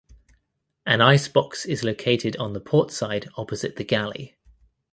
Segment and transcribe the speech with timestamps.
[0.83, 4.35] An ice box is located on the port side opposite the galley.